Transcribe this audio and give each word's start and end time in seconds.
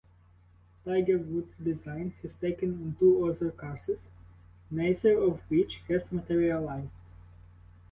Tiger 0.83 1.19
Woods 1.19 1.55
Design 1.57 2.15
has 2.23 2.33
taken 2.33 2.71
on 2.73 2.95
two 2.97 3.23
other 3.29 3.51
courses, 3.51 3.99
neither 4.71 5.15
of 5.19 5.41
which 5.41 5.83
has 5.89 6.11
materialized. 6.11 6.89